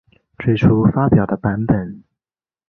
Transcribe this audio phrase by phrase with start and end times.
[0.43, 2.03] 最初发表的版本。